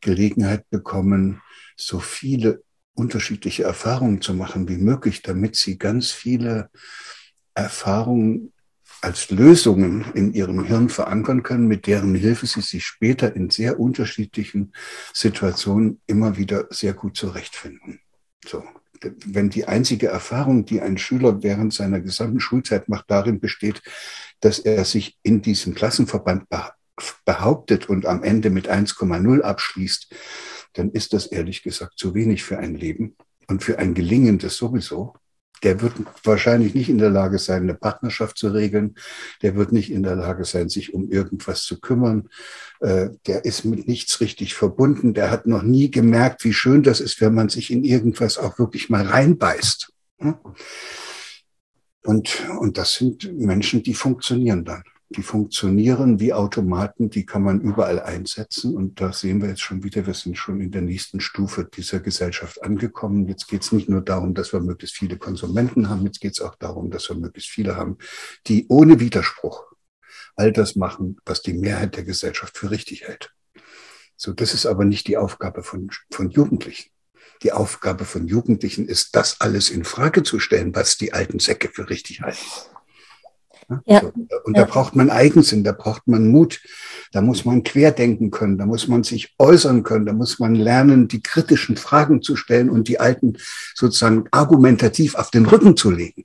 [0.00, 1.42] Gelegenheit bekommen,
[1.76, 2.62] so viele
[2.94, 6.70] unterschiedliche Erfahrungen zu machen wie möglich, damit sie ganz viele
[7.54, 8.52] Erfahrungen
[9.02, 13.80] als Lösungen in ihrem Hirn verankern können, mit deren Hilfe sie sich später in sehr
[13.80, 14.72] unterschiedlichen
[15.14, 18.00] Situationen immer wieder sehr gut zurechtfinden.
[18.46, 18.62] So.
[19.24, 23.80] Wenn die einzige Erfahrung, die ein Schüler während seiner gesamten Schulzeit macht, darin besteht,
[24.40, 26.44] dass er sich in diesem Klassenverband
[27.24, 30.14] behauptet und am Ende mit 1,0 abschließt,
[30.74, 33.16] dann ist das ehrlich gesagt zu wenig für ein Leben
[33.48, 35.14] und für ein gelingendes sowieso.
[35.62, 35.92] Der wird
[36.24, 38.94] wahrscheinlich nicht in der Lage sein, eine Partnerschaft zu regeln.
[39.42, 42.30] Der wird nicht in der Lage sein, sich um irgendwas zu kümmern.
[42.80, 45.12] Äh, der ist mit nichts richtig verbunden.
[45.12, 48.58] Der hat noch nie gemerkt, wie schön das ist, wenn man sich in irgendwas auch
[48.58, 49.92] wirklich mal reinbeißt.
[50.18, 50.36] Hm?
[52.04, 57.60] Und, und das sind Menschen, die funktionieren dann die funktionieren wie Automaten, die kann man
[57.60, 58.76] überall einsetzen.
[58.76, 61.98] Und da sehen wir jetzt schon wieder, wir sind schon in der nächsten Stufe dieser
[61.98, 63.26] Gesellschaft angekommen.
[63.26, 66.40] Jetzt geht es nicht nur darum, dass wir möglichst viele Konsumenten haben, jetzt geht es
[66.40, 67.98] auch darum, dass wir möglichst viele haben,
[68.46, 69.64] die ohne Widerspruch
[70.36, 73.34] all das machen, was die Mehrheit der Gesellschaft für richtig hält.
[74.16, 76.90] So, das ist aber nicht die Aufgabe von, von Jugendlichen.
[77.42, 81.68] Die Aufgabe von Jugendlichen ist, das alles in Frage zu stellen, was die alten Säcke
[81.68, 82.38] für richtig halten.
[83.86, 84.00] Ja.
[84.00, 84.12] So.
[84.44, 84.64] Und ja.
[84.64, 86.60] da braucht man Eigensinn, da braucht man Mut,
[87.12, 91.08] da muss man querdenken können, da muss man sich äußern können, da muss man lernen,
[91.08, 93.38] die kritischen Fragen zu stellen und die alten
[93.74, 96.24] sozusagen argumentativ auf den Rücken zu legen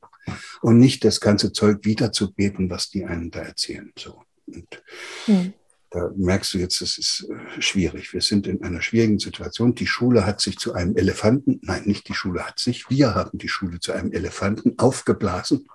[0.61, 3.91] und nicht das ganze Zeug wiederzubeten, was die einen da erzählen.
[3.97, 4.21] So.
[4.47, 4.81] Und
[5.25, 5.53] hm.
[5.91, 8.13] da merkst du jetzt, es ist äh, schwierig.
[8.13, 9.75] Wir sind in einer schwierigen Situation.
[9.75, 13.37] Die Schule hat sich zu einem Elefanten, nein, nicht die Schule hat sich, wir haben
[13.37, 15.67] die Schule zu einem Elefanten aufgeblasen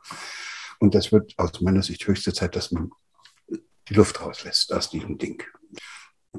[0.81, 2.90] und das wird aus meiner Sicht höchste Zeit, dass man
[3.88, 5.43] die Luft rauslässt aus diesem Ding.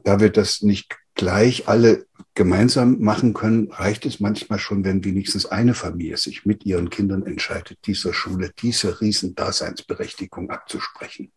[0.03, 5.45] Da wir das nicht gleich alle gemeinsam machen können, reicht es manchmal schon, wenn wenigstens
[5.45, 11.31] eine Familie sich mit ihren Kindern entscheidet, dieser Schule diese Riesendaseinsberechtigung abzusprechen.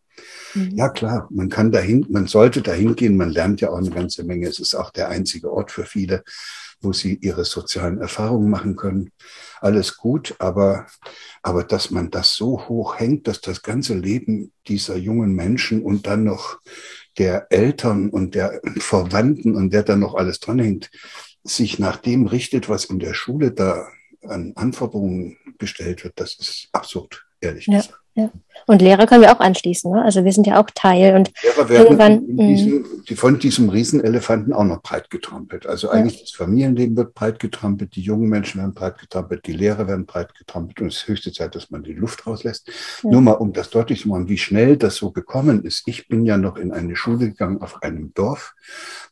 [0.53, 0.71] Mhm.
[0.75, 4.23] Ja, klar, man kann dahin, man sollte dahin gehen, man lernt ja auch eine ganze
[4.23, 4.47] Menge.
[4.47, 6.23] Es ist auch der einzige Ort für viele,
[6.85, 9.11] wo sie ihre sozialen Erfahrungen machen können.
[9.59, 10.87] Alles gut, aber,
[11.41, 16.07] aber dass man das so hoch hängt, dass das ganze Leben dieser jungen Menschen und
[16.07, 16.59] dann noch
[17.17, 20.89] der Eltern und der Verwandten und der dann noch alles dranhängt,
[21.43, 23.87] sich nach dem richtet, was in der Schule da
[24.23, 27.77] an Anforderungen gestellt wird, das ist absurd, ehrlich ja.
[27.77, 27.99] gesagt.
[28.15, 28.31] Ja.
[28.67, 29.91] Und Lehrer können wir auch anschließen.
[29.91, 30.03] Ne?
[30.03, 31.15] Also wir sind ja auch Teil.
[31.15, 35.67] Und Lehrer werden irgendwann, diesem, die von diesem Riesenelefanten auch noch breit getrampelt.
[35.67, 36.21] Also eigentlich ja.
[36.21, 40.33] das Familienleben wird breit getrampelt, die jungen Menschen werden breit getrampelt, die Lehrer werden breit
[40.35, 42.67] getrampelt und es ist höchste Zeit, dass man die Luft rauslässt.
[43.03, 43.11] Ja.
[43.11, 45.83] Nur mal, um das deutlich zu machen, wie schnell das so gekommen ist.
[45.85, 48.55] Ich bin ja noch in eine Schule gegangen auf einem Dorf.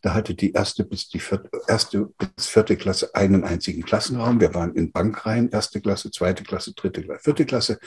[0.01, 4.39] Da hatte die erste bis die vierte, erste bis vierte Klasse einen einzigen Klassenraum.
[4.39, 7.79] Wir waren in Bankreihen, erste Klasse, zweite Klasse, dritte Klasse, vierte Klasse.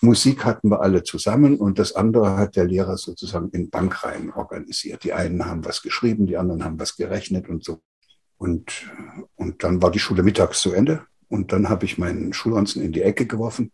[0.00, 5.04] Musik hatten wir alle zusammen und das andere hat der Lehrer sozusagen in Bankreihen organisiert.
[5.04, 7.80] Die einen haben was geschrieben, die anderen haben was gerechnet und so.
[8.36, 8.90] Und,
[9.36, 12.92] und dann war die Schule mittags zu Ende und dann habe ich meinen Schulranzen in
[12.92, 13.70] die Ecke geworfen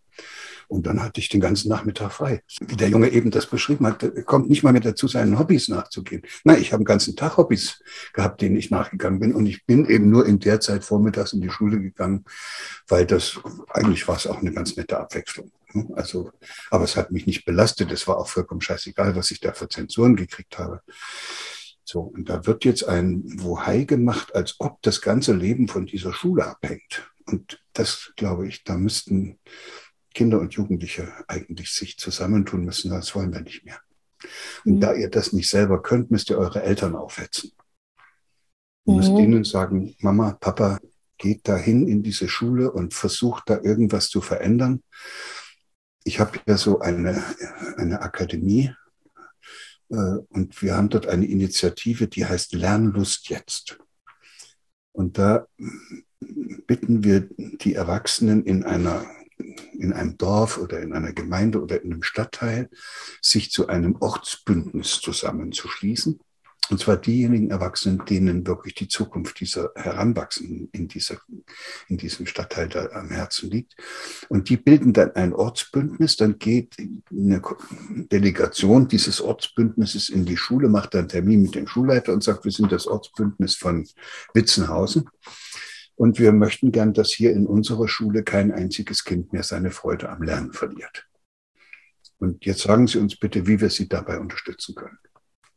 [0.69, 2.43] Und dann hatte ich den ganzen Nachmittag frei.
[2.61, 6.23] Wie der Junge eben das beschrieben hat, kommt nicht mal mehr dazu, seinen Hobbys nachzugehen.
[6.45, 9.35] Nein, ich habe den ganzen Tag Hobbys gehabt, denen ich nachgegangen bin.
[9.35, 12.25] Und ich bin eben nur in der Zeit vormittags in die Schule gegangen,
[12.89, 13.39] weil das,
[13.71, 15.51] eigentlich war es auch eine ganz nette Abwechslung.
[15.95, 16.31] Also,
[16.71, 17.91] aber es hat mich nicht belastet.
[17.91, 20.81] Es war auch vollkommen scheißegal, was ich da für Zensuren gekriegt habe.
[21.85, 26.13] So, und da wird jetzt ein Wohai gemacht, als ob das ganze Leben von dieser
[26.13, 27.11] Schule abhängt.
[27.27, 29.39] Und das, glaube ich, da müssten
[30.15, 32.91] Kinder und Jugendliche eigentlich sich zusammentun müssen.
[32.91, 33.81] Das wollen wir nicht mehr.
[34.65, 34.81] Und mhm.
[34.81, 37.53] da ihr das nicht selber könnt, müsst ihr eure Eltern aufhetzen.
[38.87, 38.97] Ihr mhm.
[38.97, 40.81] müsst ihnen sagen, Mama, Papa,
[41.19, 44.83] geht dahin in diese Schule und versucht da irgendwas zu verändern.
[46.07, 47.21] Ich habe ja so eine,
[47.79, 48.73] eine Akademie
[49.91, 53.81] äh, und wir haben dort eine Initiative, die heißt Lernlust jetzt.
[54.93, 55.49] Und da
[56.21, 59.05] bitten wir die Erwachsenen in einer
[59.73, 62.71] in einem Dorf oder in einer Gemeinde oder in einem Stadtteil,
[63.21, 66.21] sich zu einem Ortsbündnis zusammenzuschließen.
[66.69, 71.17] Und zwar diejenigen Erwachsenen, denen wirklich die Zukunft dieser Heranwachsenden in, dieser,
[71.89, 73.77] in diesem Stadtteil da am Herzen liegt.
[74.29, 76.17] Und die bilden dann ein Ortsbündnis.
[76.17, 76.77] Dann geht
[77.11, 77.41] eine
[78.11, 82.53] Delegation dieses Ortsbündnisses in die Schule, macht dann Termin mit dem Schulleiter und sagt, wir
[82.53, 83.87] sind das Ortsbündnis von
[84.35, 85.09] Witzenhausen.
[85.95, 90.11] Und wir möchten gern, dass hier in unserer Schule kein einziges Kind mehr seine Freude
[90.11, 91.07] am Lernen verliert.
[92.19, 94.99] Und jetzt sagen Sie uns bitte, wie wir Sie dabei unterstützen können.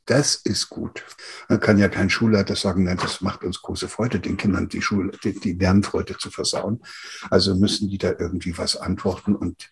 [0.09, 1.05] Das ist gut.
[1.49, 4.81] Man kann ja kein Schulleiter sagen, nein, das macht uns große Freude, den Kindern die
[4.81, 6.81] Schule, die, die Lernfreude zu versauen.
[7.29, 9.69] Also müssen die da irgendwie was antworten und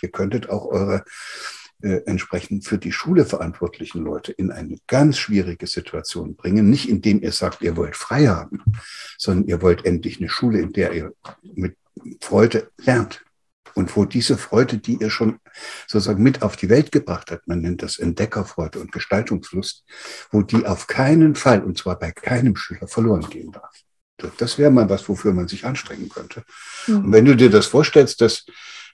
[0.00, 1.04] ihr könntet auch eure
[1.82, 6.70] äh, entsprechend für die Schule verantwortlichen Leute in eine ganz schwierige Situation bringen.
[6.70, 8.62] Nicht indem ihr sagt, ihr wollt frei haben,
[9.18, 11.76] sondern ihr wollt endlich eine Schule, in der ihr mit
[12.22, 13.22] Freude lernt.
[13.74, 15.38] Und wo diese Freude, die ihr schon
[15.86, 19.84] sozusagen mit auf die Welt gebracht habt, man nennt das Entdeckerfreude und Gestaltungslust,
[20.30, 23.82] wo die auf keinen Fall, und zwar bei keinem Schüler, verloren gehen darf.
[24.38, 26.44] Das wäre mal was, wofür man sich anstrengen könnte.
[26.86, 26.96] Mhm.
[26.96, 28.44] Und wenn du dir das vorstellst, dass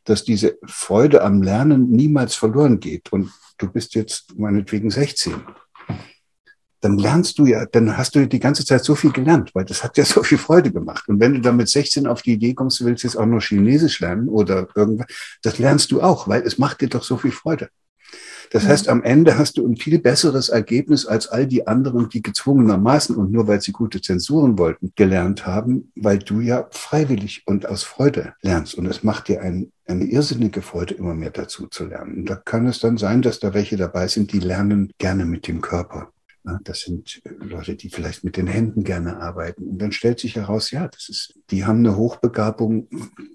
[0.05, 3.13] dass diese Freude am Lernen niemals verloren geht.
[3.13, 5.35] Und du bist jetzt meinetwegen 16.
[6.81, 9.85] Dann lernst du ja, dann hast du die ganze Zeit so viel gelernt, weil das
[9.85, 11.09] hat ja so viel Freude gemacht.
[11.09, 13.43] Und wenn du dann mit 16 auf die Idee kommst, du willst jetzt auch noch
[13.43, 15.07] Chinesisch lernen oder irgendwas,
[15.43, 17.69] das lernst du auch, weil es macht dir doch so viel Freude.
[18.53, 22.21] Das heißt, am Ende hast du ein viel besseres Ergebnis als all die anderen, die
[22.21, 27.67] gezwungenermaßen und nur weil sie gute Zensuren wollten, gelernt haben, weil du ja freiwillig und
[27.67, 28.75] aus Freude lernst.
[28.75, 32.15] Und es macht dir ein, eine irrsinnige Freude, immer mehr dazu zu lernen.
[32.17, 35.47] Und da kann es dann sein, dass da welche dabei sind, die lernen gerne mit
[35.47, 36.11] dem Körper.
[36.65, 39.65] Das sind Leute, die vielleicht mit den Händen gerne arbeiten.
[39.65, 42.89] Und dann stellt sich heraus, ja, das ist, die haben eine Hochbegabung,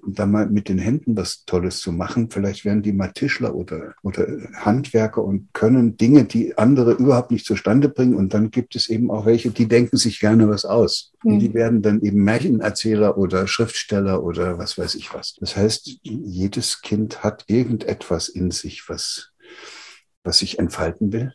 [0.08, 2.32] da mal mit den Händen was Tolles zu machen.
[2.32, 7.46] Vielleicht werden die mal Tischler oder, oder Handwerker und können Dinge, die andere überhaupt nicht
[7.46, 8.16] zustande bringen.
[8.16, 11.14] Und dann gibt es eben auch welche, die denken sich gerne was aus.
[11.24, 11.34] Mhm.
[11.34, 15.36] Und die werden dann eben Märchenerzähler oder Schriftsteller oder was weiß ich was.
[15.40, 19.32] Das heißt, jedes Kind hat irgendetwas in sich, was,
[20.24, 21.34] was sich entfalten will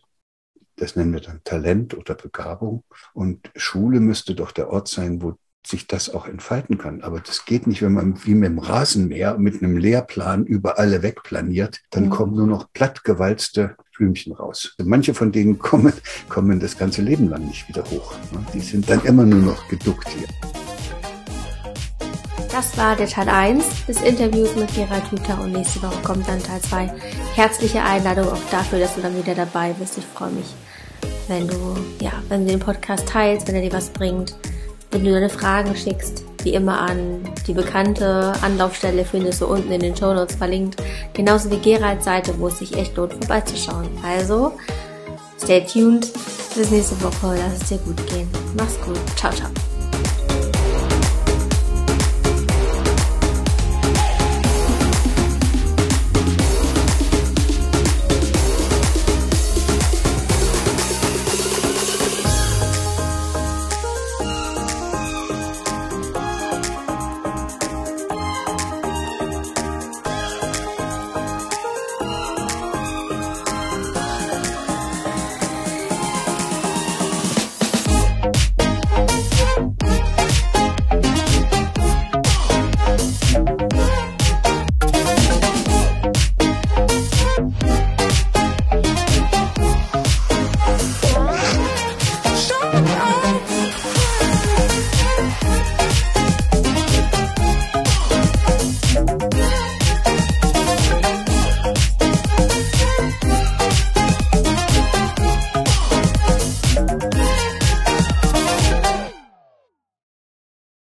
[0.81, 2.85] das nennen wir dann Talent oder Begabung.
[3.13, 5.35] Und Schule müsste doch der Ort sein, wo
[5.67, 7.03] sich das auch entfalten kann.
[7.03, 11.03] Aber das geht nicht, wenn man wie mit dem Rasenmäher mit einem Lehrplan über alle
[11.03, 12.11] wegplaniert, dann mhm.
[12.11, 14.75] kommen nur noch plattgewalzte Blümchen raus.
[14.83, 15.93] Manche von denen kommen,
[16.31, 18.15] kommen das ganze Leben lang nicht wieder hoch.
[18.55, 20.29] Die sind dann immer nur noch geduckt hier.
[22.51, 26.43] Das war der Teil 1 des Interviews mit Gerald Hüther und nächste Woche kommt dann
[26.43, 26.93] Teil 2.
[27.35, 29.99] Herzliche Einladung auch dafür, dass du dann wieder dabei bist.
[29.99, 30.47] Ich freue mich
[31.29, 34.35] wenn du, ja, wenn du den Podcast teilst, wenn er dir was bringt,
[34.91, 39.81] wenn du deine Fragen schickst, wie immer an die bekannte Anlaufstelle findest du unten in
[39.81, 40.83] den Show Notes verlinkt,
[41.15, 43.89] genauso wie Geralds Seite, wo es sich echt lohnt, vorbeizuschauen.
[44.03, 44.53] Also,
[45.39, 46.09] stay tuned,
[46.55, 48.29] bis nächste Woche, lass es dir gut gehen.
[48.57, 49.51] Mach's gut, ciao, ciao.